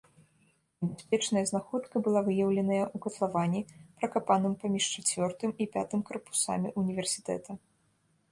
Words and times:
Небяспечная 0.83 1.41
знаходка 1.49 1.95
была 2.05 2.21
выяўленая 2.29 2.79
ў 2.85 2.97
катлаване, 3.03 3.61
пракапаным 3.99 4.53
паміж 4.63 4.83
чацвёртым 5.01 5.49
і 5.65 5.67
пятым 5.75 5.99
карпусамі 6.07 6.73
універсітэта. 6.85 7.51